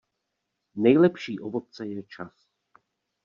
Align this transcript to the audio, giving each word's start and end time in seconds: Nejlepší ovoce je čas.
Nejlepší 0.75 1.39
ovoce 1.39 1.87
je 1.87 2.03
čas. 2.03 2.49